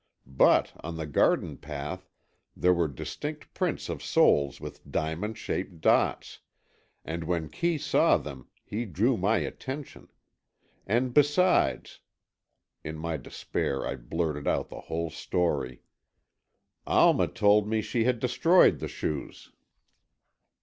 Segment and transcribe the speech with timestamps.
[0.25, 2.09] But, on the garden path
[2.57, 6.39] there were distinct prints of soles with diamond shaped dots,
[7.05, 10.09] and when Kee saw them, he drew my attention.
[10.87, 11.99] And besides,"
[12.83, 15.83] in my despair I blurted out the whole story,
[16.87, 19.51] "Alma told me she had destroyed the shoes."